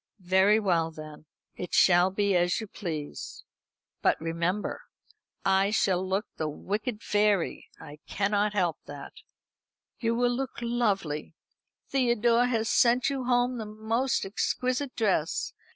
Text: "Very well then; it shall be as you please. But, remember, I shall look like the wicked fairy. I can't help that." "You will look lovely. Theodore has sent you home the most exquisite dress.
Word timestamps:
"Very 0.25 0.59
well 0.59 0.89
then; 0.89 1.27
it 1.53 1.75
shall 1.75 2.09
be 2.09 2.35
as 2.35 2.59
you 2.59 2.65
please. 2.65 3.43
But, 4.01 4.19
remember, 4.19 4.81
I 5.45 5.69
shall 5.69 6.03
look 6.03 6.25
like 6.31 6.37
the 6.37 6.49
wicked 6.49 7.03
fairy. 7.03 7.67
I 7.79 7.99
can't 8.07 8.51
help 8.55 8.79
that." 8.87 9.13
"You 9.99 10.15
will 10.15 10.35
look 10.35 10.57
lovely. 10.59 11.35
Theodore 11.89 12.47
has 12.47 12.67
sent 12.67 13.11
you 13.11 13.25
home 13.25 13.59
the 13.59 13.67
most 13.67 14.25
exquisite 14.25 14.95
dress. 14.95 15.53